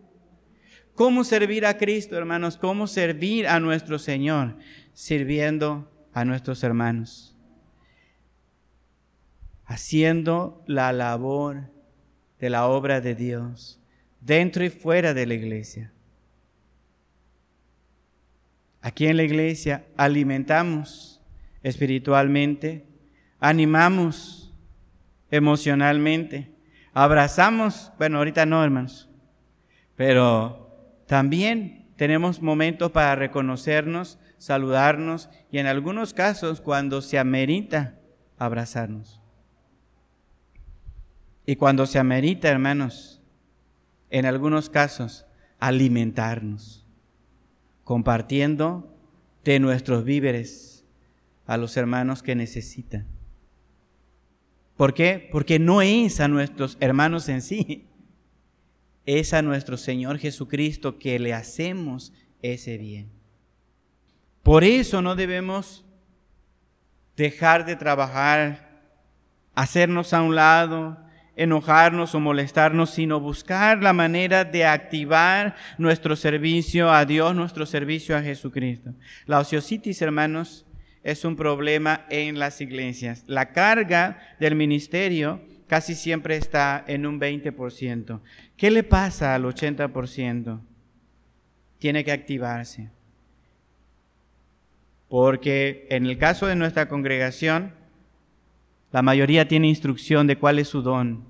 [0.96, 2.56] ¿Cómo servir a Cristo, hermanos?
[2.56, 4.56] ¿Cómo servir a nuestro Señor?
[4.94, 7.36] Sirviendo a nuestros hermanos.
[9.66, 11.70] Haciendo la labor
[12.40, 13.82] de la obra de Dios,
[14.22, 15.92] dentro y fuera de la iglesia.
[18.80, 21.11] Aquí en la iglesia alimentamos
[21.64, 22.86] espiritualmente,
[23.40, 24.54] animamos
[25.30, 26.52] emocionalmente,
[26.94, 29.10] abrazamos, bueno, ahorita no, hermanos,
[29.96, 30.70] pero
[31.08, 38.00] también tenemos momentos para reconocernos, saludarnos y en algunos casos cuando se amerita
[38.38, 39.22] abrazarnos.
[41.46, 43.22] Y cuando se amerita, hermanos,
[44.10, 45.26] en algunos casos,
[45.60, 46.86] alimentarnos,
[47.84, 48.96] compartiendo
[49.44, 50.81] de nuestros víveres
[51.52, 53.06] a los hermanos que necesitan.
[54.78, 55.28] ¿Por qué?
[55.34, 57.90] Porque no es a nuestros hermanos en sí,
[59.06, 63.12] es a nuestro Señor Jesucristo que le hacemos ese bien.
[64.44, 65.84] Por eso no debemos
[67.18, 68.86] dejar de trabajar,
[69.54, 71.00] hacernos a un lado,
[71.36, 78.16] enojarnos o molestarnos, sino buscar la manera de activar nuestro servicio a Dios, nuestro servicio
[78.16, 78.94] a Jesucristo.
[79.26, 80.66] La ociositis, hermanos,
[81.04, 83.24] es un problema en las iglesias.
[83.28, 88.20] La carga del ministerio casi siempre está en un 20%.
[88.58, 90.60] ¿Qué le pasa al 80%?
[91.80, 92.90] Tiene que activarse.
[95.10, 97.74] Porque en el caso de nuestra congregación,
[98.92, 101.26] la mayoría tiene instrucción de cuál es su don,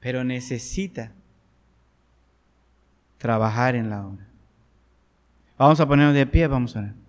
[0.00, 1.12] pero necesita
[3.18, 4.26] trabajar en la obra.
[5.58, 6.99] Vamos a ponernos de pie, vamos a ver.